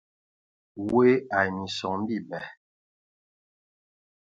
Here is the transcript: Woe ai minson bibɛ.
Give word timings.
Woe 0.89 1.09
ai 1.37 1.49
minson 1.55 1.99
bibɛ. 2.07 2.39